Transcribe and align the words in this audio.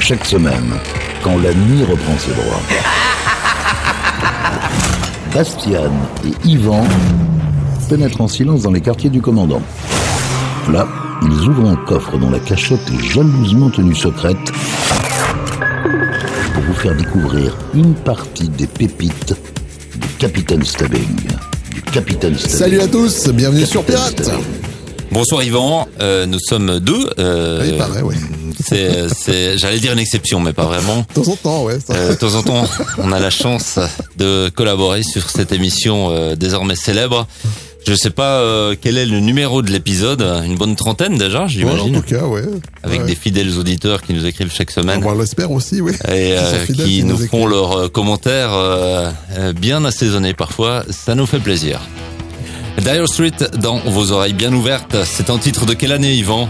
Chaque 0.00 0.24
semaine, 0.24 0.72
quand 1.22 1.36
la 1.38 1.52
nuit 1.54 1.84
reprend 1.84 2.16
ses 2.18 2.32
droits. 2.32 2.60
Bastian 5.34 5.92
et 6.24 6.48
Yvan 6.48 6.84
pénètrent 7.88 8.20
en 8.20 8.26
silence 8.28 8.62
dans 8.62 8.72
les 8.72 8.80
quartiers 8.80 9.10
du 9.10 9.20
commandant. 9.20 9.62
Là, 10.72 10.88
ils 11.22 11.48
ouvrent 11.48 11.68
un 11.68 11.76
coffre 11.76 12.18
dont 12.18 12.30
la 12.30 12.40
cachette 12.40 12.80
est 12.90 13.04
jalousement 13.12 13.70
tenue 13.70 13.94
secrète 13.94 14.36
pour 16.54 16.62
vous 16.64 16.74
faire 16.74 16.96
découvrir 16.96 17.56
une 17.74 17.94
partie 17.94 18.48
des 18.48 18.66
pépites 18.66 19.34
du 19.96 20.08
Capitaine 20.18 20.64
Stubbing. 20.64 21.16
Du 21.72 21.82
Capitaine 21.82 22.36
Stubbing. 22.36 22.56
Salut 22.58 22.80
à 22.80 22.88
tous, 22.88 23.28
bienvenue 23.28 23.66
sur 23.66 23.84
Pirate. 23.84 24.22
Stubbing. 24.22 24.44
Bonsoir 25.12 25.42
Yvan, 25.44 25.86
Euh, 26.00 26.26
nous 26.26 26.38
sommes 26.40 26.80
deux. 26.80 27.10
Euh, 27.18 27.60
Oui, 27.62 27.78
pareil. 27.78 28.02
C'est, 29.14 29.58
j'allais 29.58 29.78
dire 29.80 29.92
une 29.92 29.98
exception, 29.98 30.40
mais 30.40 30.52
pas 30.52 30.64
vraiment. 30.64 31.04
De 31.14 31.20
temps 31.22 31.30
en 31.32 31.36
temps, 31.36 31.64
ouais. 31.64 31.78
ça- 31.84 31.94
Euh, 31.94 32.10
de 32.10 32.14
temps 32.14 32.34
en 32.34 32.42
temps, 32.42 32.64
on 32.98 33.12
a 33.12 33.18
la 33.20 33.30
chance 33.30 33.78
de 34.16 34.48
collaborer 34.54 35.02
sur 35.02 35.28
cette 35.28 35.52
émission 35.52 36.10
euh, 36.10 36.36
désormais 36.36 36.76
célèbre. 36.76 37.26
Je 37.86 37.94
sais 37.94 38.10
pas 38.10 38.40
euh, 38.40 38.76
quel 38.80 38.98
est 38.98 39.06
le 39.06 39.20
numéro 39.20 39.62
de 39.62 39.70
l'épisode, 39.70 40.20
une 40.44 40.56
bonne 40.56 40.76
trentaine 40.76 41.16
déjà, 41.16 41.38
Ouais, 41.38 41.44
en 41.44 41.48
j'imagine, 41.48 41.94
tout 42.02 42.14
cas, 42.14 42.24
ouais. 42.24 42.42
avec 42.82 43.00
Ouais. 43.00 43.06
des 43.06 43.14
fidèles 43.14 43.58
auditeurs 43.58 44.02
qui 44.02 44.12
nous 44.12 44.26
écrivent 44.26 44.52
chaque 44.52 44.70
semaine 44.70 45.02
On 45.04 45.18
l'espère 45.18 45.50
aussi, 45.50 45.80
oui. 45.80 45.92
et 46.12 46.36
qui 46.66 46.72
qui 46.74 47.02
nous 47.04 47.16
nous 47.18 47.26
font 47.26 47.46
leurs 47.46 47.90
commentaires 47.90 48.52
bien 49.56 49.82
assaisonnés 49.86 50.34
parfois. 50.34 50.84
Ça 50.90 51.14
nous 51.14 51.24
fait 51.26 51.38
plaisir. 51.40 51.80
Dire 52.78 53.06
Street 53.08 53.32
dans 53.58 53.78
vos 53.80 54.12
oreilles 54.12 54.32
bien 54.34 54.52
ouvertes. 54.52 54.96
C'est 55.04 55.28
un 55.30 55.38
titre 55.38 55.64
de 55.66 55.72
quelle 55.74 55.92
année, 55.92 56.14
Yvan? 56.14 56.48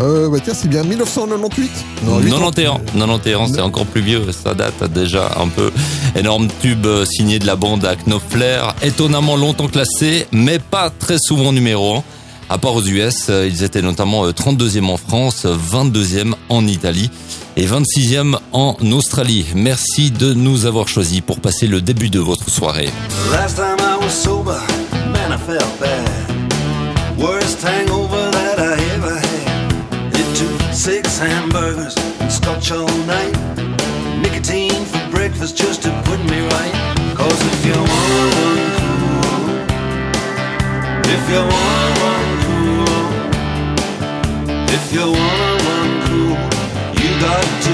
Euh, 0.00 0.28
bah 0.28 0.38
tiens, 0.44 0.52
c'est 0.54 0.68
bien 0.68 0.82
1998 0.82 1.70
Non, 2.04 2.18
8 2.18 2.32
ans. 2.34 2.50
91, 2.50 2.80
91, 2.92 3.52
c'est 3.54 3.60
encore 3.62 3.86
plus 3.86 4.02
vieux, 4.02 4.26
ça 4.32 4.54
date 4.54 4.92
déjà 4.92 5.30
un 5.40 5.48
peu. 5.48 5.70
Énorme 6.14 6.48
tube 6.60 6.84
euh, 6.86 7.04
signé 7.06 7.38
de 7.38 7.46
la 7.46 7.56
bande 7.56 7.84
à 7.84 7.96
Knopfler, 7.96 8.60
étonnamment 8.82 9.36
longtemps 9.36 9.68
classé, 9.68 10.26
mais 10.32 10.58
pas 10.58 10.90
très 10.90 11.16
souvent 11.18 11.52
numéro 11.52 11.96
1. 11.96 12.04
À 12.48 12.58
part 12.58 12.74
aux 12.74 12.82
US, 12.84 13.26
euh, 13.28 13.48
ils 13.48 13.64
étaient 13.64 13.82
notamment 13.82 14.24
euh, 14.26 14.30
32e 14.32 14.86
en 14.88 14.96
France, 14.96 15.46
22e 15.46 16.34
en 16.48 16.66
Italie 16.66 17.10
et 17.56 17.66
26e 17.66 18.36
en 18.52 18.76
Australie. 18.92 19.46
Merci 19.54 20.10
de 20.10 20.32
nous 20.32 20.66
avoir 20.66 20.86
choisis 20.88 21.22
pour 21.22 21.40
passer 21.40 21.66
le 21.66 21.80
début 21.80 22.10
de 22.10 22.20
votre 22.20 22.50
soirée. 22.50 22.90
Last 23.32 23.56
time 23.56 23.78
I 23.80 23.96
was 24.04 24.10
sober, 24.10 24.60
man, 25.12 25.32
I 25.32 25.38
felt 25.38 25.80
bad. 25.80 26.08
Worst 27.18 27.64
hangover 27.64 28.25
six 30.76 31.18
hamburgers 31.18 31.96
and 32.20 32.30
scotch 32.30 32.70
all 32.70 32.86
night. 33.06 33.34
Nicotine 34.20 34.84
for 34.84 35.10
breakfast 35.10 35.56
just 35.56 35.82
to 35.82 35.90
put 36.04 36.20
me 36.30 36.40
right. 36.40 36.72
Cause 37.16 37.40
if 37.52 37.64
you 37.64 37.72
wanna 37.72 38.22
run 38.36 38.58
cool, 38.76 39.46
if 41.14 41.22
you 41.32 41.40
wanna 41.52 41.90
run 42.02 42.24
cool, 42.44 42.96
if 44.68 44.92
you 44.92 45.06
wanna 45.18 45.52
run 45.66 45.90
cool, 46.06 46.36
you 47.00 47.10
got 47.20 47.65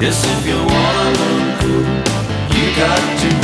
yes, 0.00 0.24
if 0.24 0.46
you 0.46 0.56
wanna 0.56 1.12
run 1.20 1.58
cool, 1.60 1.84
you 2.56 2.76
got 2.76 3.02
to 3.20 3.37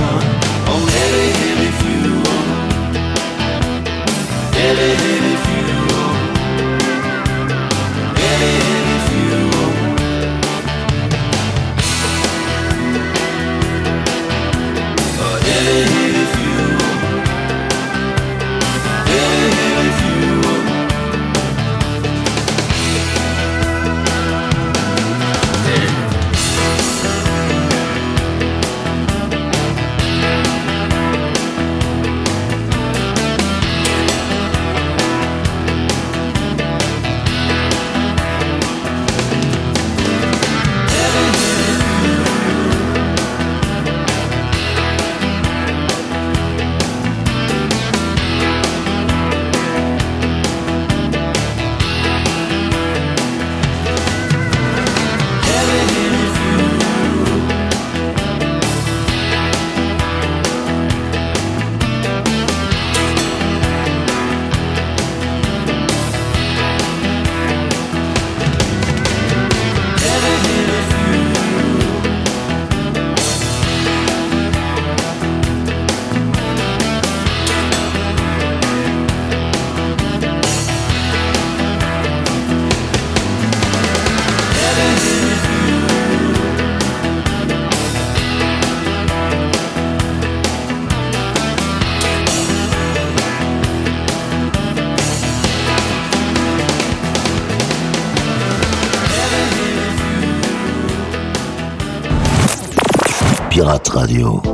Radio. 103.94 104.53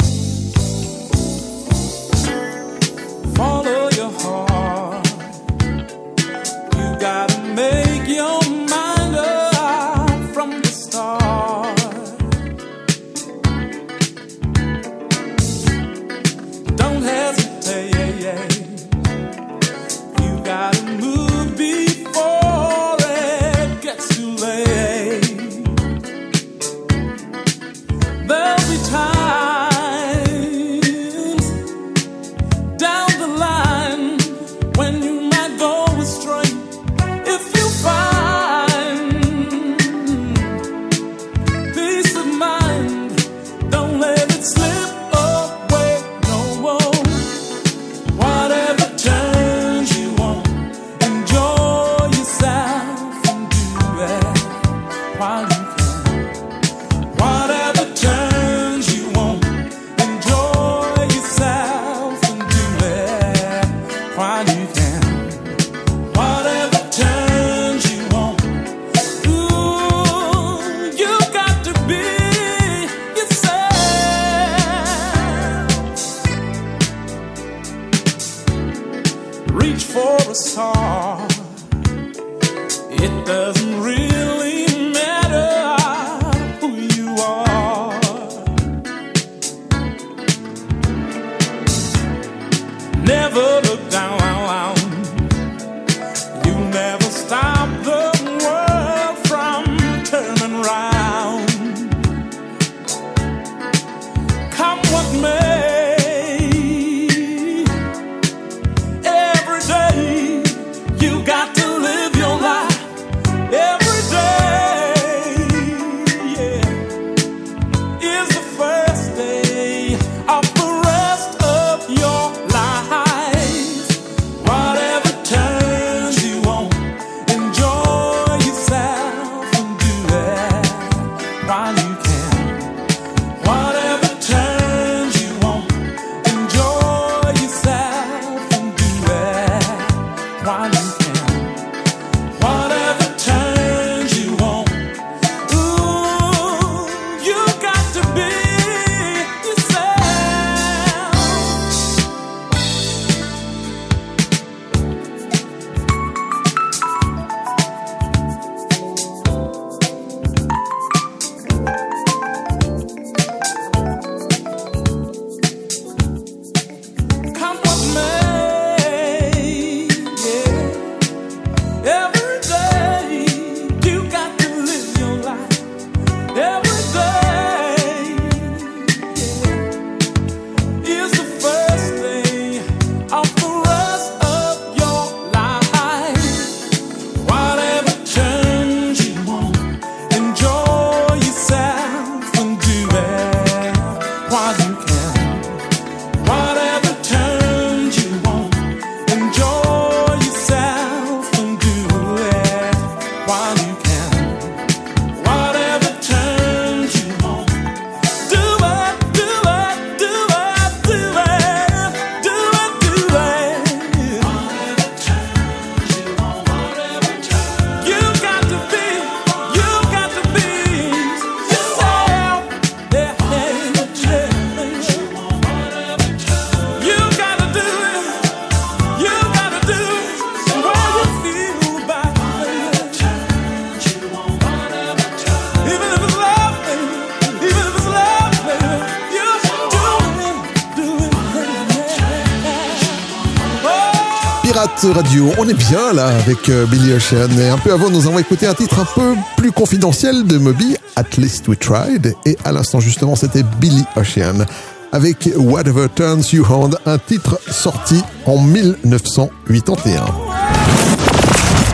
Pirate 244.81 244.95
Radio. 244.95 245.31
On 245.37 245.47
est 245.47 245.53
bien 245.53 245.93
là 245.93 246.07
avec 246.07 246.49
euh, 246.49 246.65
Billy 246.65 246.93
Ocean. 246.93 247.29
Et 247.37 247.49
un 247.49 247.57
peu 247.57 247.71
avant, 247.71 247.89
nous 247.89 248.07
avons 248.07 248.17
écouté 248.17 248.47
un 248.47 248.53
titre 248.53 248.79
un 248.79 248.85
peu 248.85 249.15
plus 249.37 249.51
confidentiel 249.51 250.25
de 250.25 250.37
Moby, 250.37 250.75
At 250.95 251.17
Least 251.17 251.47
We 251.47 251.59
Tried. 251.59 252.15
Et 252.25 252.37
à 252.45 252.51
l'instant, 252.51 252.79
justement, 252.79 253.15
c'était 253.15 253.43
Billy 253.59 253.83
Ocean 253.95 254.45
avec 254.91 255.29
Whatever 255.35 255.87
Turns 255.93 256.23
You 256.31 256.45
On, 256.49 256.71
un 256.85 256.97
titre 256.97 257.39
sorti 257.49 258.01
en 258.25 258.39
1981. 258.39 260.05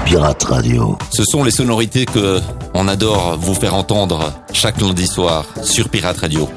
Pirate 0.06 0.44
Radio. 0.44 0.98
Ce 1.12 1.24
sont 1.24 1.44
les 1.44 1.52
sonorités 1.52 2.06
que 2.06 2.42
on 2.74 2.88
adore 2.88 3.38
vous 3.40 3.54
faire 3.54 3.76
entendre 3.76 4.34
chaque 4.52 4.82
lundi 4.82 5.08
soir 5.08 5.46
sur 5.64 5.90
Pirate 5.90 6.18
Radio. 6.18 6.50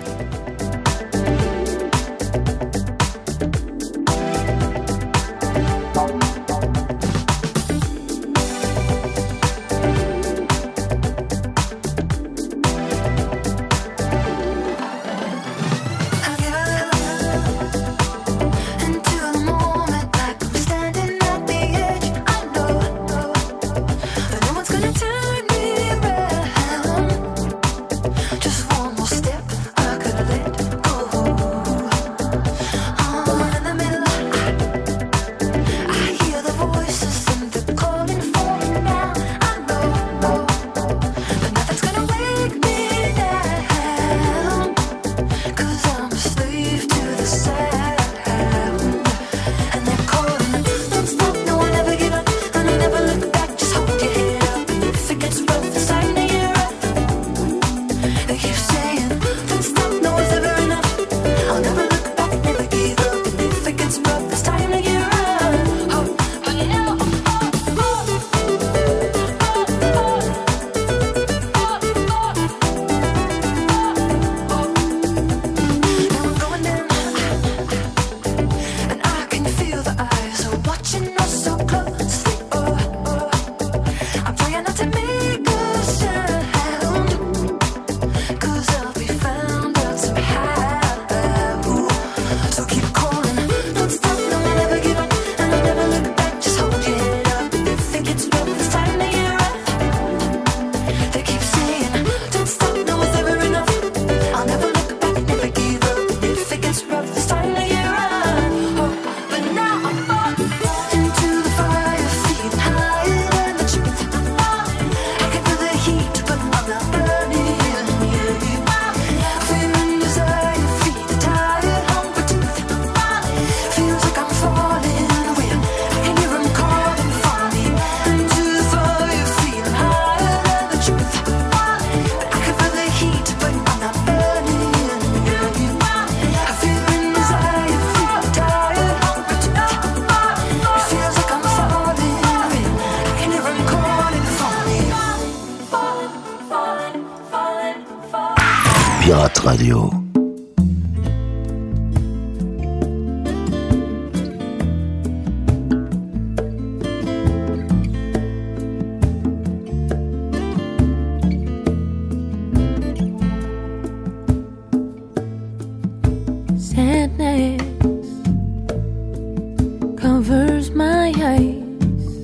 covers 170.21 170.71
my 170.73 171.15
eyes, 171.17 172.21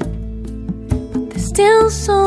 but 1.13 1.31
there's 1.31 1.47
still 1.47 1.89
so 1.89 2.26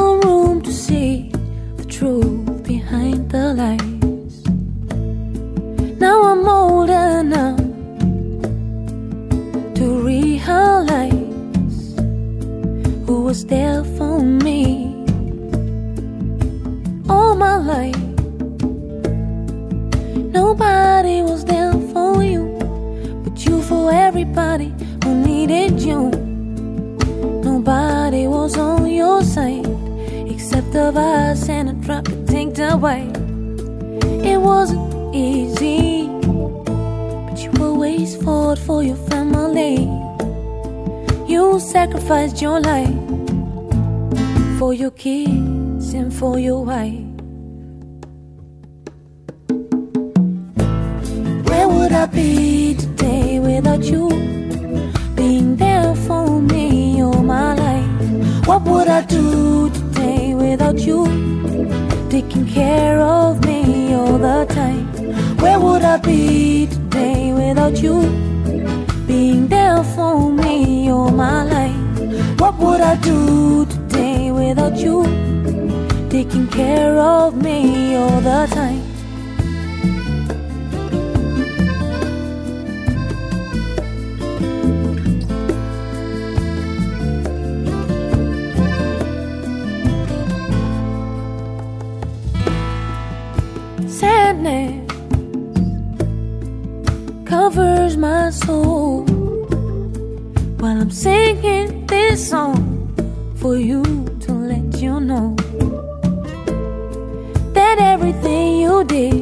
everything 107.93 108.59
you 108.61 108.83
did, 108.83 109.15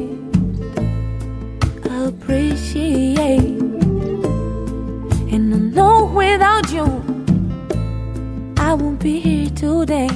I 1.90 2.04
appreciate. 2.12 3.56
And 5.32 5.54
I 5.54 5.58
know 5.76 6.04
without 6.22 6.70
you, 6.70 6.86
I 8.58 8.74
won't 8.74 9.00
be 9.00 9.20
here 9.20 9.50
today. 9.64 10.10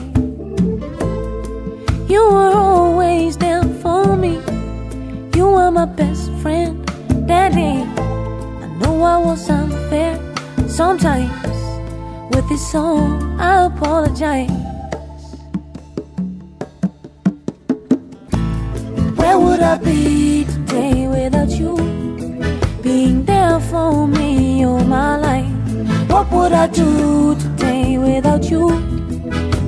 You 2.13 2.23
were 2.35 2.55
always 2.69 3.39
there 3.39 3.65
for 3.83 4.17
me. 4.17 4.35
You 5.35 5.47
were 5.57 5.71
my 5.71 5.87
best 5.87 6.31
friend, 6.43 6.85
Daddy. 7.27 7.75
I 8.65 8.67
know 8.81 9.03
I 9.03 9.17
was 9.17 9.49
unfair 9.49 10.15
sometimes. 10.69 11.33
With 12.31 12.47
this 12.51 12.71
song, 12.71 13.41
I 13.41 13.65
apologize. 13.65 14.62
I 26.63 26.69
do 26.69 27.35
today 27.35 27.99
without 27.99 28.49
you? 28.49 28.69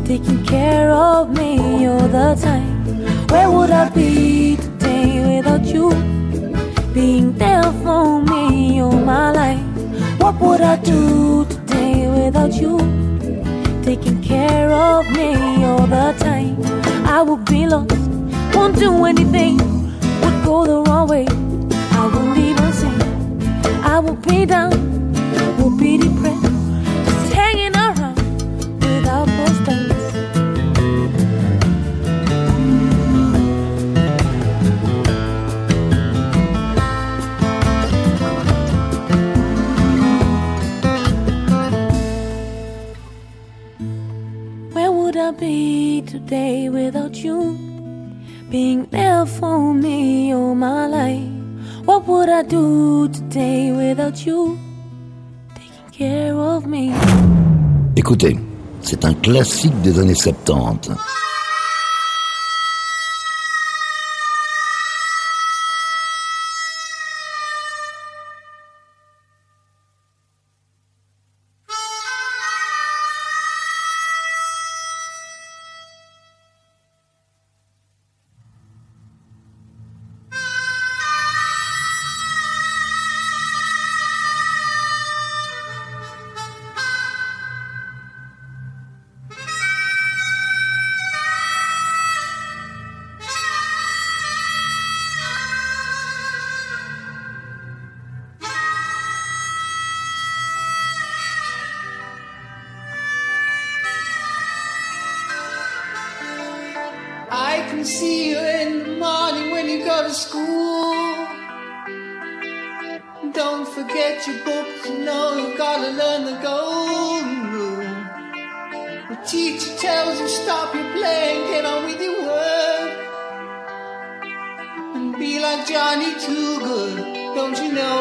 Taking 0.04 0.46
care 0.46 0.92
of 0.92 1.28
me 1.28 1.88
all 1.88 2.06
the 2.06 2.38
time. 2.40 2.86
Where 3.30 3.50
would 3.50 3.72
I 3.72 3.88
be 3.88 4.54
today 4.54 5.36
without 5.36 5.64
you? 5.64 5.90
Being 6.94 7.32
there 7.32 7.72
for 7.82 8.22
me 8.22 8.80
all 8.80 8.92
my 8.92 9.32
life. 9.32 10.20
What 10.20 10.36
would 10.40 10.60
I 10.60 10.76
do 10.76 11.44
today 11.46 12.06
without 12.06 12.54
you? 12.54 12.78
Taking 13.82 14.22
care 14.22 14.70
of 14.70 15.04
me 15.10 15.64
all 15.64 15.88
the 15.88 16.14
time. 16.20 16.62
I 17.08 17.22
would 17.22 17.44
be 17.46 17.66
lost, 17.66 17.90
won't 18.54 18.78
do 18.78 19.04
anything, 19.04 19.56
would 20.22 20.44
go 20.44 20.64
the 20.64 20.88
wrong 20.88 21.08
way. 21.08 21.26
I 21.90 22.06
won't 22.06 22.38
even 22.38 22.72
sing. 22.72 23.02
I 23.82 23.98
will 23.98 24.14
be 24.14 24.46
down, 24.46 24.70
will 25.58 25.76
be 25.76 25.98
depressed, 25.98 26.43
today 46.14 46.68
without 46.68 47.16
you? 47.24 47.58
Being 48.48 48.86
there 48.90 49.26
for 49.26 49.74
me 49.74 50.32
all 50.32 50.54
my 50.54 50.86
life. 50.86 51.28
What 51.84 52.06
would 52.06 52.28
I 52.28 52.42
do 52.42 53.08
today 53.08 53.72
without 53.72 54.24
you? 54.24 54.56
Taking 55.54 55.90
care 55.90 56.36
of 56.36 56.66
me. 56.66 56.92
Écoutez, 57.96 58.38
c'est 58.80 59.04
un 59.04 59.14
classique 59.14 59.80
des 59.82 59.98
années 59.98 60.14
70. 60.14 60.92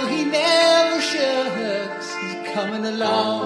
He 0.01 0.25
never 0.25 1.01
shirks? 1.01 2.15
He's 2.15 2.53
coming 2.53 2.85
along. 2.85 3.42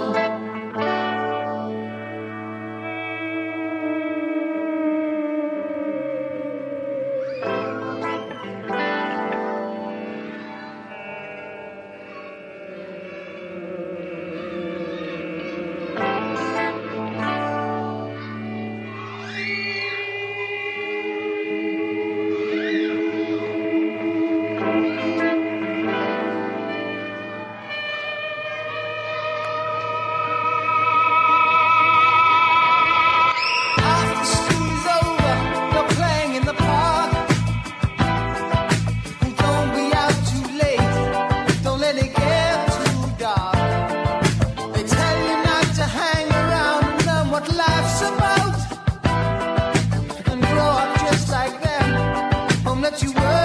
that 52.90 53.04
you 53.04 53.12
were. 53.12 53.37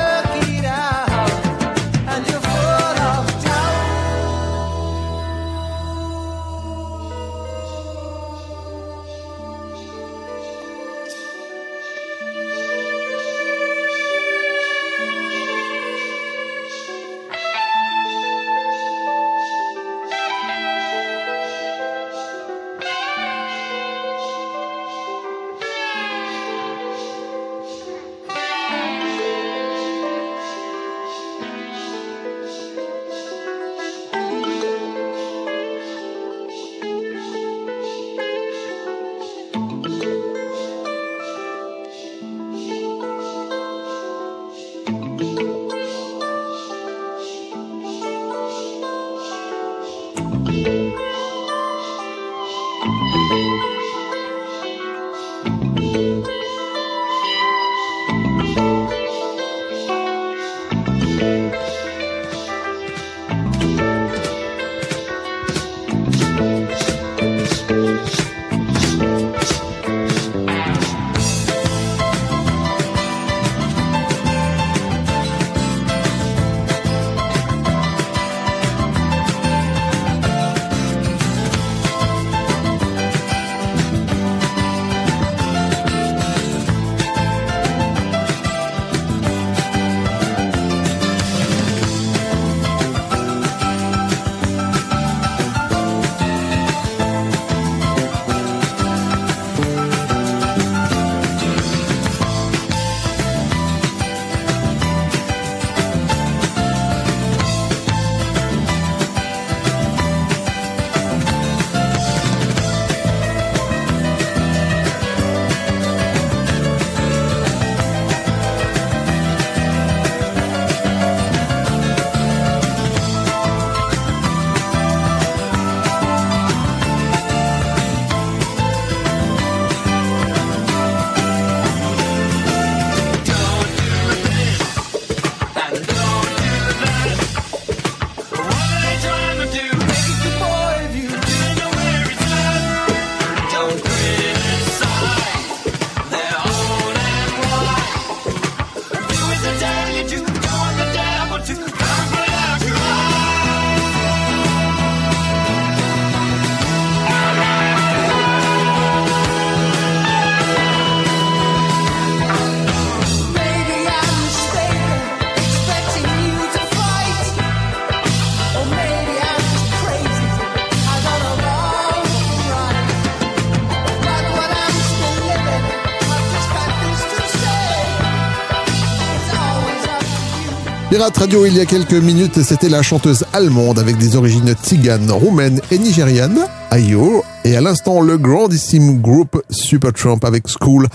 Pirate 181.03 181.19
Radio, 181.19 181.47
il 181.47 181.57
y 181.57 181.61
a 181.61 181.67
quelques 181.67 181.95
minutes, 181.95 182.41
c'était 182.45 182.69
la 182.69 182.81
chanteuse 182.81 183.25
allemande 183.33 183.81
avec 183.81 183.99
des 183.99 184.15
origines 184.15 184.55
tziganes, 184.55 185.11
roumaines 185.11 185.61
et 185.73 185.79
nigérianes, 185.79 186.47
Ayo, 186.71 187.25
et 187.45 187.57
à 187.57 187.61
l'instant 187.61 188.01
le 188.01 188.19
grandissime 188.19 189.01
groupe 189.01 189.43
Supertramp 189.51 190.21
avec 190.23 190.45
School, 190.47 190.87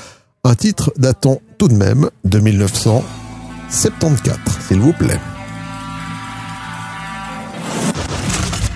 un 0.46 0.56
titre 0.56 0.94
datant 0.96 1.42
tout 1.58 1.68
de 1.68 1.74
même 1.74 2.10
de 2.24 2.40
1974, 2.40 4.40
s'il 4.70 4.80
vous 4.80 4.94
plaît. 4.94 5.20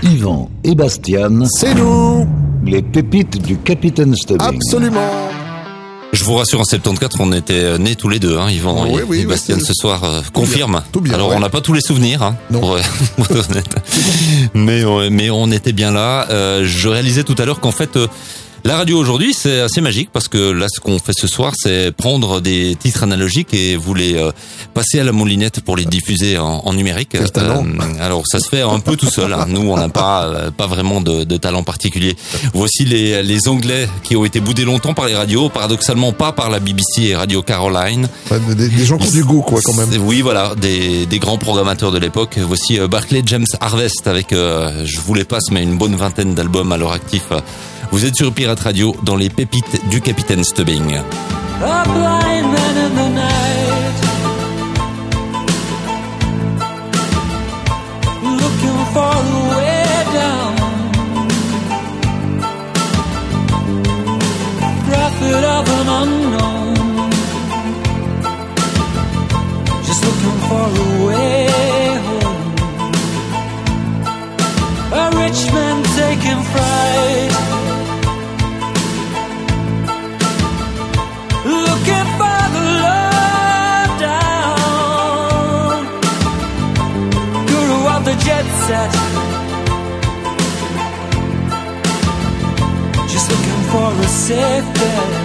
Yvan 0.04 0.50
et 0.66 0.76
Bastian, 0.76 1.46
C'est 1.46 1.76
nous 1.76 2.28
les 2.66 2.82
pépites 2.82 3.42
du 3.42 3.56
Capitaine 3.56 4.14
Stubbing. 4.18 4.46
Absolument 4.46 5.32
Je 6.22 6.26
vous 6.28 6.36
rassure, 6.36 6.60
en 6.60 6.64
74, 6.64 7.16
on 7.20 7.32
était 7.32 7.80
nés 7.80 7.96
tous 7.96 8.08
les 8.08 8.20
deux, 8.20 8.38
hein, 8.38 8.52
Yvan 8.52 8.86
et, 8.86 8.92
oui, 8.92 9.00
et 9.00 9.04
oui, 9.06 9.26
Bastien 9.26 9.58
ce 9.60 9.74
soir 9.74 10.04
euh, 10.04 10.22
confirme. 10.32 10.84
tout 10.92 11.02
bien, 11.02 11.16
Alors 11.16 11.30
ouais. 11.30 11.36
on 11.36 11.40
n'a 11.40 11.50
pas 11.50 11.62
tous 11.62 11.74
les 11.74 11.82
souvenirs, 11.82 12.22
hein, 12.22 12.36
Non. 12.52 12.60
pour, 12.60 12.78
pour 13.16 13.26
mais 14.54 14.86
on- 14.86 15.10
mais 15.10 15.32
on 15.32 15.50
était 15.52 15.74
bien 15.74 15.92
là. 15.92 16.28
Euh, 16.30 16.64
je 16.64 16.88
réalisais 16.90 17.24
tout 17.24 17.34
à 17.40 17.46
l'heure 17.46 17.60
qu'en 17.60 17.72
fait. 17.72 17.98
Euh, 18.66 18.70
la 18.70 18.78
radio 18.78 18.98
aujourd'hui, 18.98 19.34
c'est 19.34 19.62
assez 19.62 19.82
magique 19.82 20.10
parce 20.12 20.28
que 20.28 20.52
là, 20.52 20.68
ce 20.74 20.80
qu'on 20.80 21.00
fait 21.00 21.14
ce 21.18 21.28
soir, 21.28 21.54
c'est 21.56 21.92
prendre 21.92 22.42
des 22.42 22.76
titres 22.76 23.04
analogiques 23.04 23.54
et 23.54 23.76
vous 23.76 23.94
les 23.94 24.16
euh, 24.16 24.32
passer 24.74 25.00
à 25.00 25.04
la 25.04 25.12
moulinette 25.12 25.62
pour 25.62 25.76
les 25.78 25.86
diffuser 25.86 26.38
en, 26.38 26.62
en 26.66 26.74
numérique. 26.74 27.18
Talent. 27.34 27.66
alors, 28.00 28.24
ça 28.26 28.40
se 28.40 28.50
fait 28.50 28.62
un 28.62 28.80
peu 28.80 28.96
tout 28.96 29.10
seul. 29.10 29.34
hein. 29.34 29.46
Nous, 29.48 29.62
on 29.62 29.78
n'a 29.78 29.90
pas 29.90 30.26
euh, 30.26 30.52
pas 30.52 30.68
vraiment 30.68 31.02
de, 31.02 31.24
de 31.24 31.38
talent 31.38 31.64
particulier. 31.64 32.16
Voici 32.54 32.86
les 32.86 33.24
les 33.24 33.48
Anglais 33.48 33.88
qui 34.04 34.16
ont 34.16 34.26
été 34.26 34.40
boudés 34.40 34.66
longtemps 34.66 34.94
par 34.94 35.06
les 35.08 35.16
radios, 35.16 35.50
paradoxalement 35.50 36.12
pas 36.14 36.32
par 36.32 36.50
la 36.50 36.60
BBC 36.60 37.04
et 37.04 37.16
Radio 37.16 37.42
Caroline. 37.42 38.08
Des, 38.56 38.68
des 38.70 38.86
gens 38.86 38.98
qui 38.98 39.08
ont 39.08 39.12
du 39.12 39.24
goût, 39.24 39.42
quoi, 39.42 39.60
quand 39.64 39.74
même. 39.74 39.90
Oui, 40.02 40.22
voilà, 40.22 40.54
des, 40.56 41.06
des 41.06 41.20
grands 41.20 41.38
programmateurs 41.38 41.92
de 41.92 41.98
l'époque. 41.98 42.38
Voici 42.40 42.80
euh, 42.80 42.88
Barclay 42.88 43.22
James 43.26 43.46
Harvest 43.60 44.08
avec, 44.08 44.34
euh, 44.34 44.86
je 44.86 45.00
vous 45.00 45.14
les 45.14 45.24
passe, 45.26 45.50
mais 45.52 45.64
une 45.64 45.78
bonne 45.78 45.96
vingtaine 45.96 46.34
d'albums 46.36 46.72
à 46.72 46.78
leur 46.78 46.92
actif. 46.92 47.24
Vous 47.92 48.06
êtes 48.06 48.16
sur 48.16 48.34
Pirate 48.34 48.60
Radio 48.62 48.96
dans 49.04 49.18
les 49.18 49.30
pépites 49.30 49.90
du 49.90 50.00
Capitaine 50.00 50.44
Stubbing. 50.44 51.02
Safe 94.22 94.74
bet. 94.76 95.21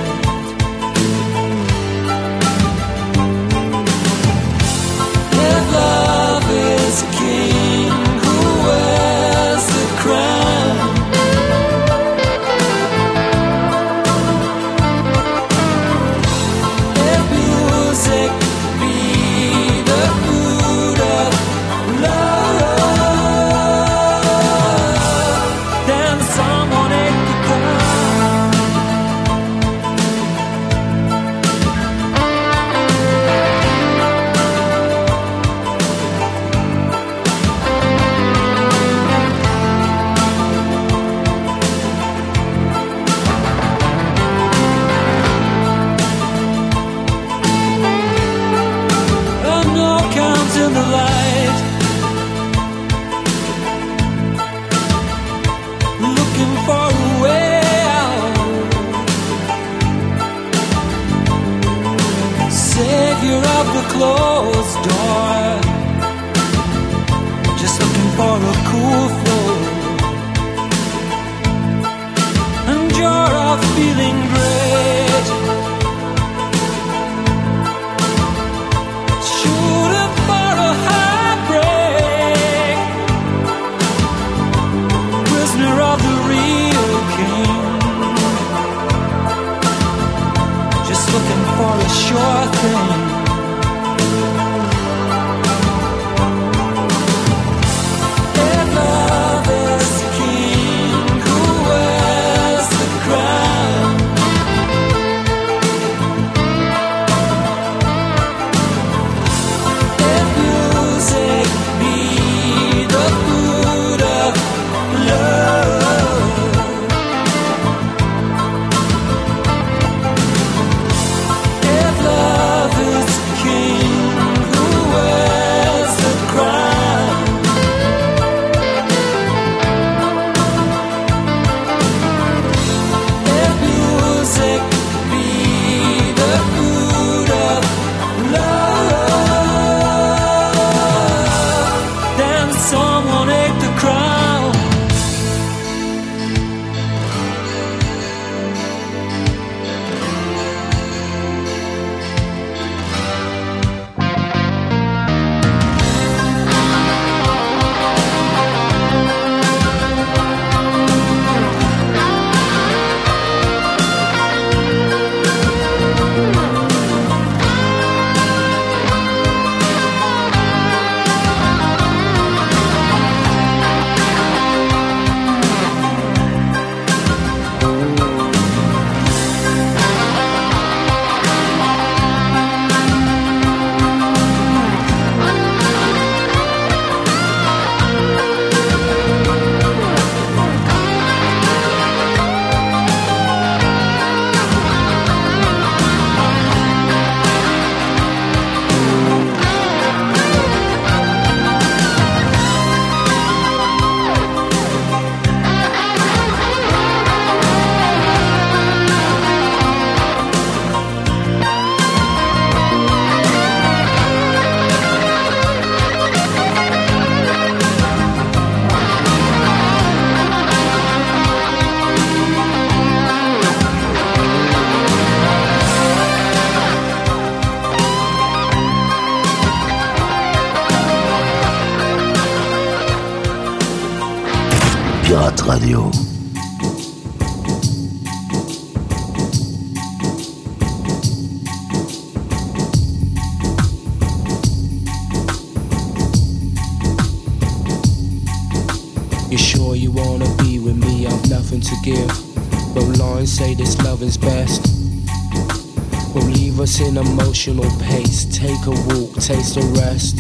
Emotional 257.47 257.87
pace. 257.87 258.25
Take 258.25 258.67
a 258.67 258.71
walk, 258.71 259.15
taste 259.15 259.57
a 259.57 259.63
rest. 259.79 260.17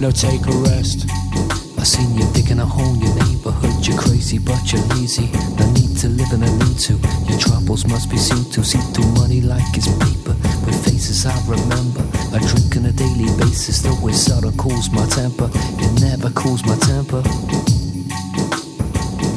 No, 0.00 0.10
take 0.10 0.46
a 0.46 0.56
rest. 0.68 1.06
I 1.78 1.84
seen 1.84 2.16
you 2.16 2.26
digging 2.32 2.58
a 2.58 2.66
hole 2.66 2.94
in 2.94 3.00
your 3.00 3.14
neighborhood. 3.14 3.86
You're 3.86 3.98
crazy, 3.98 4.38
but 4.38 4.72
you're 4.72 4.82
lazy. 4.96 5.30
No 5.58 5.70
need 5.72 5.96
to 5.98 6.08
live 6.08 6.32
in 6.32 6.42
a 6.42 6.50
need 6.64 6.78
to. 6.90 6.94
Your 7.28 7.38
troubles 7.38 7.86
must 7.86 8.10
be 8.10 8.16
seen 8.16 8.50
to. 8.52 8.64
See 8.64 8.78
through 8.94 9.10
money 9.12 9.40
like 9.40 9.76
it's 9.76 9.88
paper. 9.98 10.34
With 10.66 10.84
faces 10.84 11.26
I 11.26 11.36
remember. 11.46 12.02
I 12.34 12.38
drink 12.38 12.76
on 12.76 12.86
a 12.86 12.92
daily 12.92 13.30
basis, 13.38 13.82
though 13.82 14.08
it 14.08 14.14
seldom 14.14 14.56
cools 14.56 14.90
my 14.90 15.06
temper. 15.06 15.50
It 15.54 16.00
never 16.00 16.30
cools 16.30 16.64
my 16.64 16.76
temper. 16.76 17.22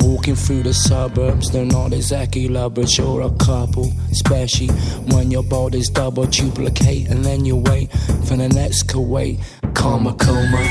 Walking 0.02 0.36
through 0.36 0.64
the 0.64 0.74
suburbs, 0.74 1.52
they're 1.52 1.66
not 1.66 1.94
exactly 1.94 2.48
lovers, 2.48 2.98
you're 2.98 3.22
a 3.22 3.32
couple. 3.32 3.92
Especially 4.12 4.68
when 5.12 5.32
your 5.32 5.44
body's 5.44 5.90
double 5.90 6.26
duplicate, 6.26 7.10
and 7.10 7.24
then 7.24 7.46
you 7.46 7.56
wait 7.58 7.92
for 8.26 8.36
the 8.36 8.50
next 8.50 8.88
Kuwait. 8.88 9.40
Karma 9.74 10.14
coma, 10.14 10.64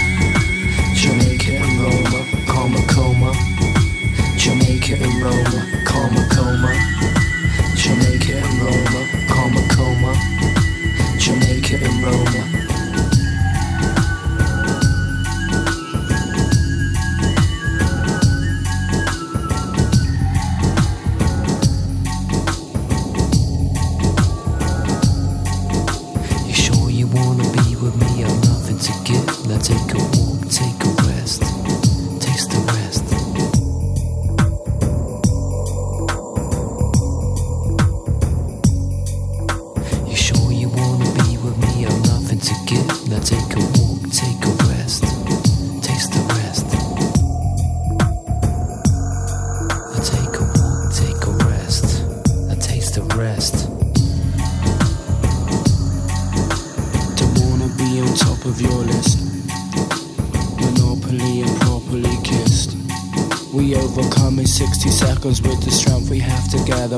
Jamaica 0.94 1.52
and 1.56 1.80
Roma, 1.80 2.20
karma 2.46 2.82
coma, 2.88 3.32
Jamaica 4.36 4.96
and 4.96 5.22
Roma, 5.22 5.60
karma 5.84 6.28
coma, 6.30 6.72
Jamaica 7.76 8.36
and 8.36 8.58
Roma, 8.62 9.00
karma 9.28 9.62
coma, 9.74 10.12
Jamaica 11.18 11.76
and 11.84 12.02
Roma. 12.04 12.27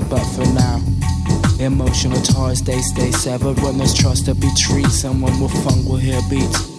Together, 0.01 0.17
but 0.17 0.25
for 0.35 0.47
now, 0.55 0.81
emotional 1.59 2.21
ties 2.23 2.63
they 2.63 2.81
stay 2.81 3.11
severed. 3.11 3.59
When 3.61 3.79
there's 3.79 3.95
trust 3.95 4.27
to 4.27 4.35
be 4.35 4.49
treated, 4.57 4.93
someone 4.93 5.41
with 5.41 5.53
funk 5.65 5.89
will 5.89 5.97
hear 5.97 6.21
beats. 6.29 6.70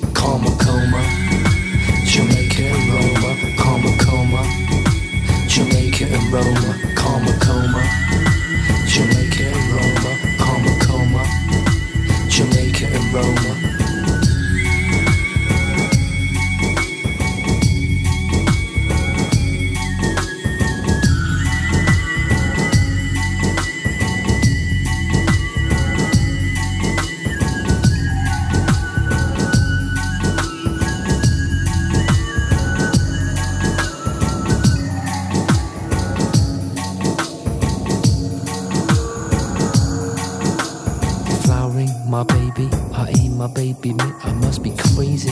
My 43.86 43.94
me. 43.94 44.14
I 44.24 44.34
must 44.34 44.64
be 44.64 44.72
crazy. 44.72 45.32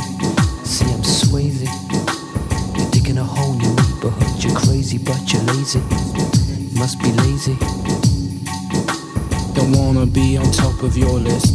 See, 0.63 0.85
I'm 0.85 1.01
swayzy. 1.01 1.67
You're 2.77 2.89
digging 2.91 3.17
a 3.17 3.23
hole 3.23 3.53
in 3.53 3.61
your 3.61 3.75
neighborhood. 3.75 4.43
You're 4.43 4.55
crazy, 4.55 4.97
but 4.97 5.21
you're 5.31 5.43
lazy. 5.43 5.79
Must 6.77 6.99
be 7.01 7.11
lazy. 7.23 7.55
Don't 9.53 9.71
wanna 9.73 10.05
be 10.05 10.37
on 10.37 10.51
top 10.51 10.81
of 10.83 10.97
your 10.97 11.19
list. 11.19 11.48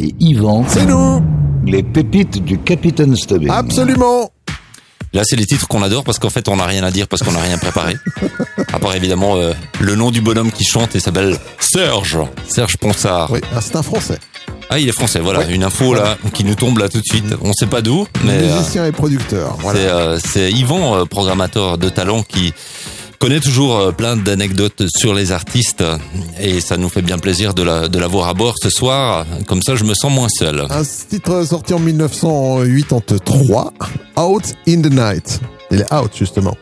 Et 0.00 0.14
Yvan, 0.20 0.64
C'est 0.68 0.86
nous 0.86 1.22
les 1.66 1.82
pépites 1.82 2.42
du 2.42 2.58
Capitaine 2.58 3.14
Stubbing. 3.14 3.50
Absolument 3.50 4.30
Là, 5.12 5.22
c'est 5.24 5.36
les 5.36 5.46
titres 5.46 5.68
qu'on 5.68 5.82
adore 5.82 6.02
parce 6.02 6.18
qu'en 6.18 6.30
fait, 6.30 6.48
on 6.48 6.56
n'a 6.56 6.64
rien 6.66 6.82
à 6.82 6.90
dire 6.90 7.06
parce 7.08 7.22
qu'on 7.22 7.32
n'a 7.32 7.40
rien 7.40 7.58
préparé. 7.58 7.94
À 8.72 8.78
part 8.78 8.94
évidemment 8.96 9.36
euh, 9.36 9.52
le 9.80 9.94
nom 9.96 10.10
du 10.10 10.20
bonhomme 10.20 10.50
qui 10.50 10.64
chante 10.64 10.96
et 10.96 11.00
s'appelle 11.00 11.36
Serge. 11.60 12.18
Serge 12.48 12.78
Ponsard. 12.78 13.30
Oui, 13.30 13.40
ah, 13.54 13.60
c'est 13.60 13.76
un 13.76 13.82
Français. 13.82 14.18
Ah, 14.70 14.78
il 14.78 14.88
est 14.88 14.92
français, 14.92 15.20
voilà. 15.20 15.40
Ouais. 15.40 15.54
Une 15.54 15.64
info 15.64 15.94
là 15.94 16.16
qui 16.32 16.44
nous 16.44 16.54
tombe 16.54 16.78
là 16.78 16.88
tout 16.88 16.98
de 16.98 17.04
suite. 17.04 17.24
On 17.42 17.52
sait 17.52 17.66
pas 17.66 17.82
d'où, 17.82 18.06
mais 18.24 18.32
euh, 18.32 18.56
Musicien 18.56 18.86
et 18.86 18.92
producteur. 18.92 19.56
Voilà. 19.60 20.18
c'est 20.18 20.46
euh, 20.46 20.50
Yvan, 20.50 20.96
euh, 20.96 21.04
programmateur 21.04 21.78
de 21.78 21.88
talent, 21.88 22.22
qui 22.22 22.54
connaît 23.18 23.40
toujours 23.40 23.76
euh, 23.76 23.92
plein 23.92 24.16
d'anecdotes 24.16 24.84
sur 24.96 25.14
les 25.14 25.32
artistes 25.32 25.84
et 26.40 26.60
ça 26.60 26.76
nous 26.76 26.88
fait 26.88 27.02
bien 27.02 27.18
plaisir 27.18 27.54
de 27.54 27.62
la 27.62 27.88
de 27.88 27.98
l'avoir 27.98 28.28
à 28.28 28.34
bord 28.34 28.54
ce 28.60 28.70
soir. 28.70 29.26
Comme 29.46 29.62
ça, 29.62 29.76
je 29.76 29.84
me 29.84 29.94
sens 29.94 30.12
moins 30.12 30.28
seul. 30.28 30.66
Un 30.70 30.82
titre 30.84 31.44
sorti 31.46 31.74
en 31.74 31.78
1983, 31.78 33.72
Out 34.18 34.42
in 34.68 34.82
the 34.82 34.90
Night. 34.92 35.40
Il 35.70 35.80
est 35.80 35.92
out, 35.94 36.10
justement. 36.14 36.56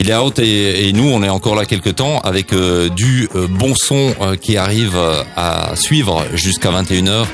Il 0.00 0.10
est 0.10 0.14
out 0.16 0.38
et, 0.38 0.88
et 0.88 0.92
nous, 0.92 1.08
on 1.08 1.22
est 1.22 1.28
encore 1.28 1.54
là 1.54 1.64
quelques 1.66 1.96
temps 1.96 2.18
avec 2.20 2.52
euh, 2.52 2.88
du 2.88 3.28
euh, 3.34 3.46
bon 3.46 3.74
son 3.74 4.14
euh, 4.20 4.36
qui 4.36 4.56
arrive 4.56 4.96
euh, 4.96 5.22
à 5.36 5.76
suivre 5.76 6.24
jusqu'à 6.34 6.70
21h. 6.70 7.26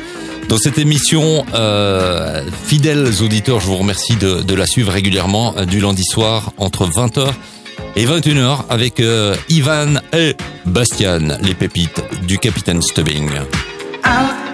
Dans 0.49 0.59
cette 0.59 0.79
émission, 0.79 1.45
euh, 1.55 2.43
fidèles 2.67 3.23
auditeurs, 3.23 3.61
je 3.61 3.67
vous 3.67 3.77
remercie 3.77 4.17
de, 4.17 4.43
de 4.43 4.55
la 4.55 4.67
suivre 4.67 4.91
régulièrement 4.93 5.55
euh, 5.57 5.65
du 5.65 5.81
lundi 5.81 6.03
soir 6.05 6.53
entre 6.59 6.87
20h 6.87 7.29
et 7.97 8.07
21h 8.07 8.65
avec 8.69 9.01
euh, 9.01 9.35
Ivan 9.49 10.01
et 10.13 10.37
Bastian, 10.67 11.39
les 11.43 11.55
pépites 11.55 12.03
du 12.27 12.39
Capitaine 12.39 12.83
Stubbing. 12.83 13.31
Out 14.05 14.50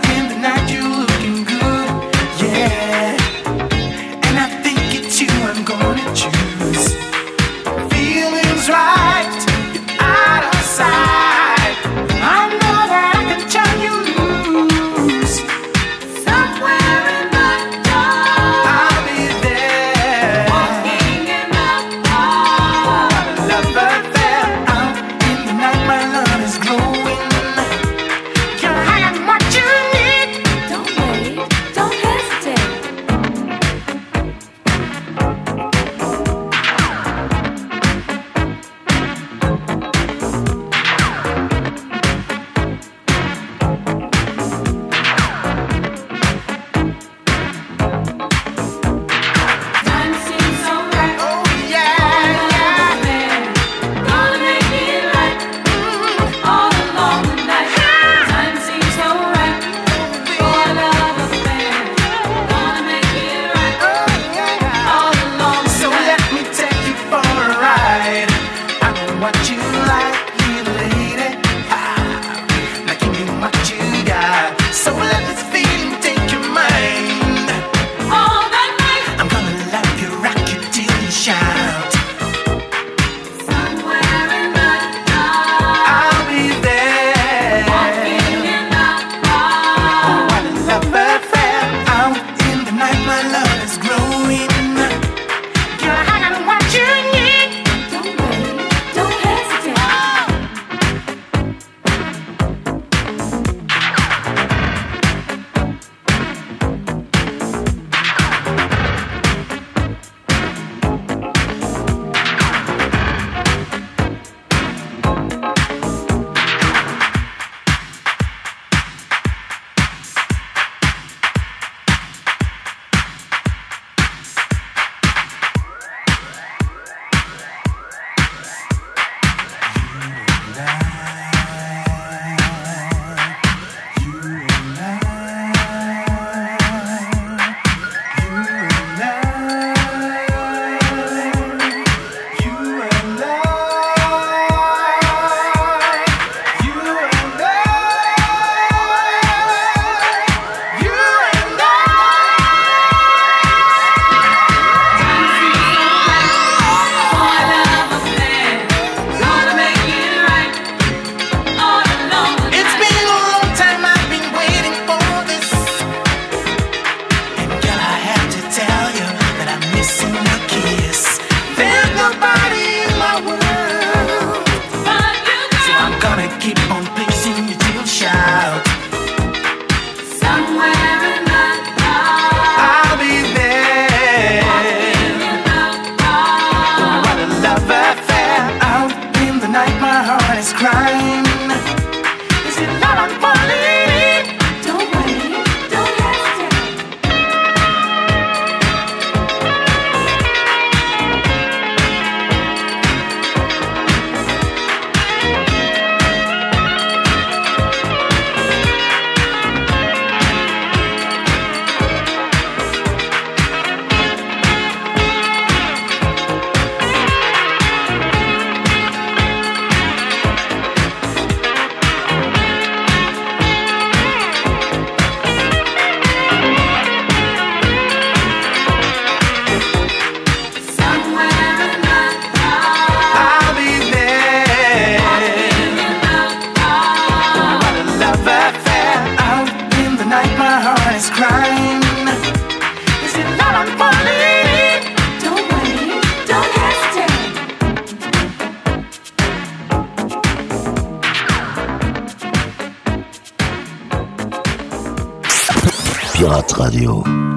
Radio. 256.26 257.35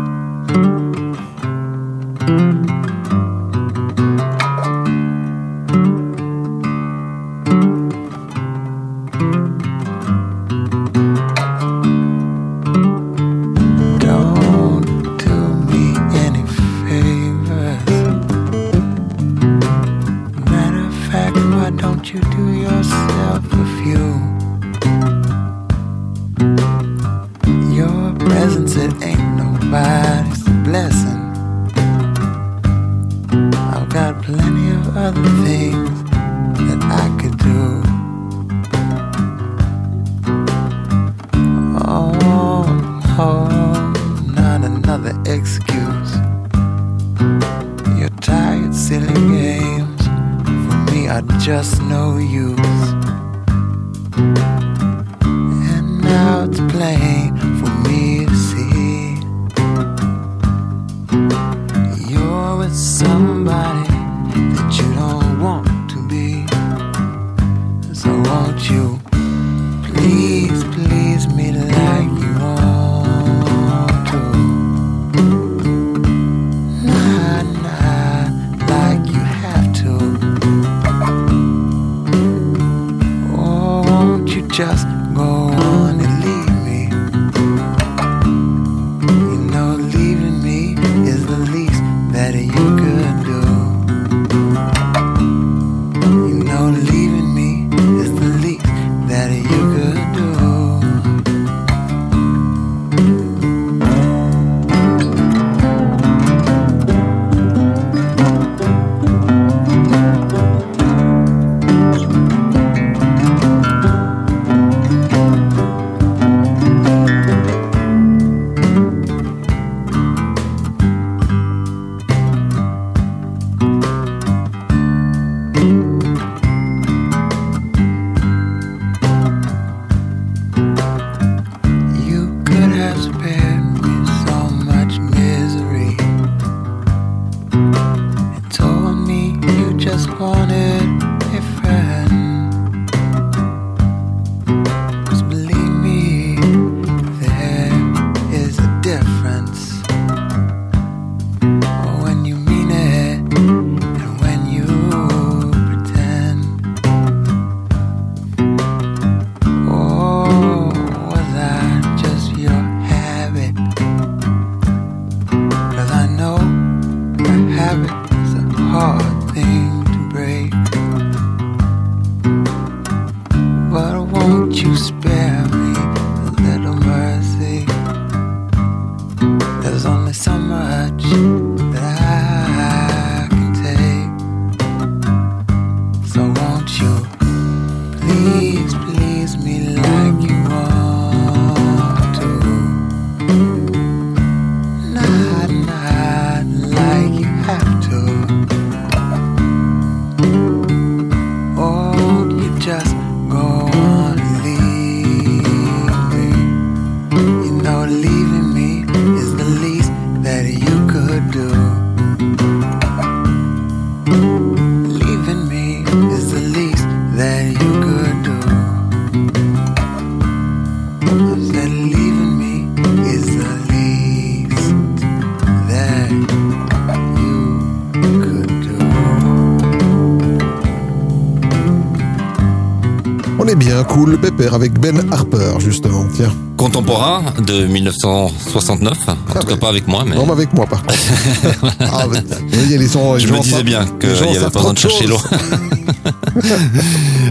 Cool, 234.00 234.20
avec 234.54 234.80
Ben 234.80 235.12
Harper, 235.12 235.60
justement. 235.60 236.06
Tiens. 236.16 236.32
Contemporain 236.56 237.24
de 237.46 237.66
1969, 237.66 238.98
en 239.08 239.40
tout 239.40 239.48
cas 239.48 239.56
pas 239.58 239.70
avec 239.70 239.88
moi, 239.88 240.04
mais 240.06 240.16
Non, 240.16 240.26
mais 240.26 240.34
avec 240.34 240.54
moi, 240.54 240.66
par 240.66 240.84
contre. 240.84 241.00
ah, 241.80 242.06
mais, 242.12 242.22
les 242.70 242.78
les 242.78 242.88
je 242.88 243.28
me 243.32 243.42
disais 243.42 243.64
bien 243.64 243.86
qu'il 244.00 244.10
n'y 244.10 244.38
avait 244.38 244.50
pas 244.50 244.60
besoin 244.60 244.74
de 244.74 244.78
chercher 244.78 245.08
loin. 245.08 245.22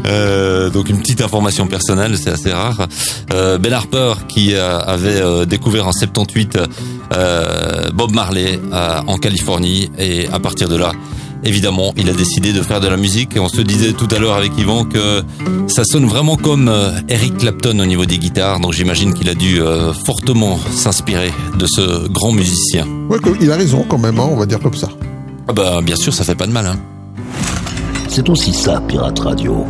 Euh, 0.07 0.71
donc 0.71 0.89
une 0.89 0.99
petite 0.99 1.21
information 1.23 1.67
personnelle, 1.67 2.17
c'est 2.19 2.31
assez 2.31 2.53
rare. 2.53 2.87
Euh, 3.33 3.59
ben 3.59 3.73
Harper 3.73 4.15
qui 4.29 4.55
euh, 4.55 4.79
avait 4.81 5.21
euh, 5.21 5.45
découvert 5.45 5.87
en 5.89 5.93
78 5.93 6.59
euh, 7.13 7.91
Bob 7.95 8.13
Marley 8.13 8.61
en 8.73 9.17
Californie 9.19 9.91
et 9.99 10.29
à 10.29 10.39
partir 10.39 10.69
de 10.69 10.77
là, 10.77 10.93
évidemment, 11.45 11.93
il 11.97 12.09
a 12.09 12.13
décidé 12.13 12.53
de 12.53 12.63
faire 12.63 12.81
de 12.81 12.89
la 12.89 12.97
musique 12.97 13.37
et 13.37 13.41
on 13.41 13.49
se 13.49 13.61
disait 13.61 13.93
tout 13.93 14.09
à 14.15 14.19
l'heure 14.19 14.35
avec 14.35 14.57
Yvan 14.59 14.85
que 14.85 15.23
ça 15.67 15.85
sonne 15.85 16.07
vraiment 16.07 16.37
comme 16.37 16.69
euh, 16.69 16.91
Eric 17.09 17.39
Clapton 17.39 17.79
au 17.79 17.87
niveau 17.87 18.07
des 18.07 18.19
guitares. 18.19 18.61
Donc 18.61 18.73
j'imagine 18.73 19.15
qu'il 19.15 19.29
a 19.29 19.35
dû 19.35 19.61
euh, 19.61 19.93
fortement 19.93 20.59
s'inspirer 20.71 21.33
de 21.59 21.67
ce 21.67 22.09
grand 22.09 22.33
musicien. 22.33 22.87
Ouais, 23.09 23.19
il 23.41 23.51
a 23.51 23.57
raison 23.57 23.85
quand 23.89 23.99
même, 23.99 24.19
hein, 24.19 24.29
on 24.31 24.37
va 24.37 24.47
dire 24.47 24.61
comme 24.61 24.75
ça. 24.75 24.89
Ah 25.49 25.53
bah 25.53 25.81
bien 25.83 25.97
sûr, 25.97 26.13
ça 26.13 26.25
fait 26.25 26.35
pas 26.35 26.47
de 26.47 26.53
mal. 26.53 26.67
Hein. 26.67 26.79
C'est 28.09 28.29
aussi 28.29 28.53
ça, 28.53 28.83
Pirate 28.87 29.19
Radio. 29.19 29.65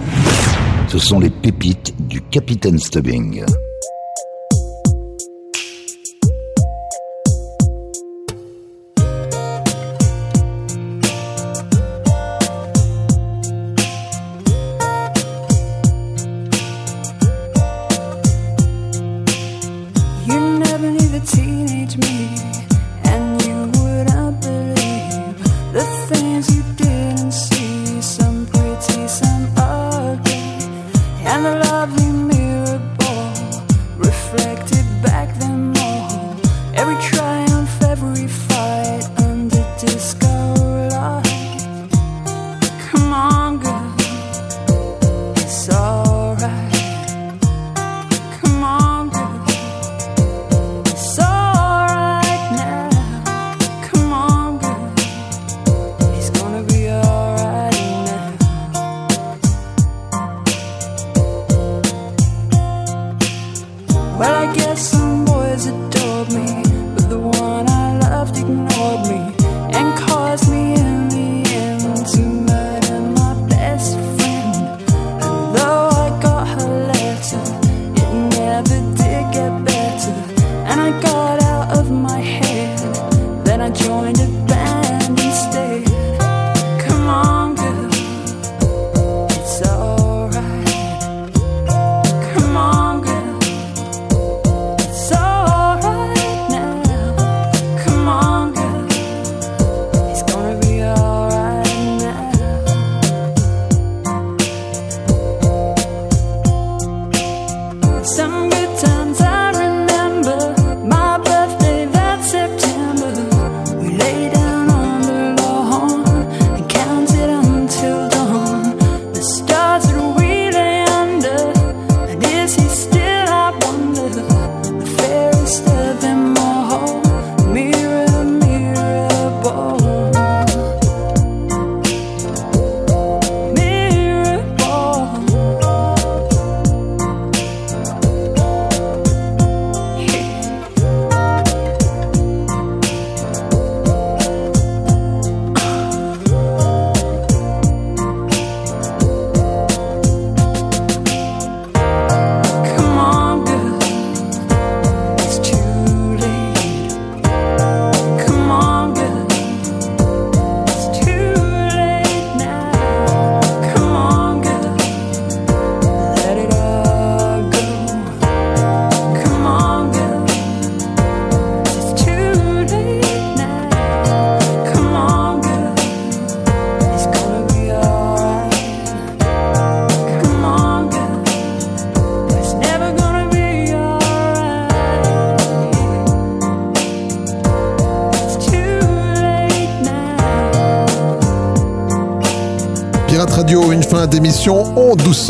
Ce 0.89 0.99
sont 0.99 1.21
les 1.21 1.31
pépites 1.31 1.95
du 2.09 2.23
Capitaine 2.23 2.79
Stubbing. 2.79 3.45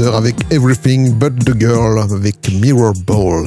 Avec 0.06 0.36
Everything 0.50 1.12
But 1.12 1.44
the 1.44 1.58
Girl 1.58 1.98
avec 1.98 2.36
Mirror 2.60 2.92
Ball. 3.06 3.44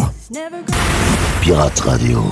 Pirate 1.41 1.79
Radio. 1.79 2.31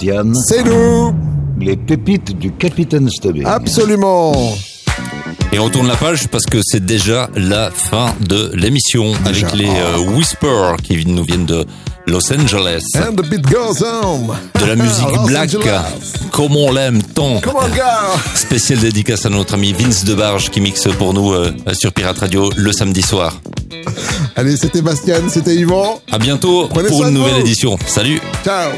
C'est 0.00 0.62
nous 0.64 1.12
Les 1.58 1.76
pépites 1.76 2.38
du 2.38 2.52
Capitaine 2.52 3.08
Stubbing. 3.10 3.44
Absolument 3.44 4.32
et 5.50 5.58
on 5.58 5.70
tourne 5.70 5.88
la 5.88 5.96
page 5.96 6.28
parce 6.28 6.44
que 6.44 6.58
c'est 6.62 6.84
déjà 6.84 7.30
la 7.34 7.70
fin 7.70 8.14
de 8.20 8.52
l'émission 8.54 9.12
avec 9.24 9.54
les 9.54 9.68
euh, 9.68 9.96
ah. 9.96 10.00
Whispers 10.00 10.76
qui 10.82 11.06
nous 11.06 11.24
viennent 11.24 11.46
de 11.46 11.64
Los 12.06 12.30
Angeles. 12.30 12.82
And 12.96 13.14
the 13.14 13.26
beat 13.26 13.46
goes 13.46 13.82
on. 13.82 14.26
De 14.60 14.66
la 14.66 14.76
musique 14.76 15.06
black, 15.26 15.56
comme 16.32 16.54
on 16.54 16.70
l'aime 16.70 17.02
tant. 17.02 17.40
Come 17.40 17.56
on, 17.56 18.74
dédicace 18.80 19.24
à 19.24 19.30
notre 19.30 19.54
ami 19.54 19.72
Vince 19.72 20.04
Debarge 20.04 20.50
qui 20.50 20.60
mixe 20.60 20.86
pour 20.98 21.14
nous 21.14 21.32
euh, 21.32 21.50
sur 21.72 21.92
Pirate 21.94 22.18
Radio 22.18 22.50
le 22.54 22.72
samedi 22.72 23.00
soir. 23.00 23.40
Allez, 24.36 24.58
c'était 24.58 24.82
Bastien, 24.82 25.22
c'était 25.28 25.56
Yvan. 25.56 26.00
À 26.12 26.18
bientôt 26.18 26.68
pour 26.68 27.06
une 27.06 27.14
nouvelle 27.14 27.38
édition. 27.38 27.78
Salut. 27.86 28.20
Ciao. 28.44 28.70